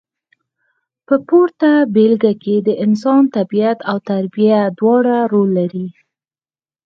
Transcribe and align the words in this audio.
په 1.07 1.15
پورته 1.27 1.69
بېلګه 1.93 2.33
کې 2.43 2.55
د 2.67 2.69
انسان 2.85 3.23
طبیعت 3.35 3.79
او 3.89 3.97
تربیه 4.09 4.59
دواړه 4.79 5.17
رول 5.31 5.49
لري. 5.59 5.87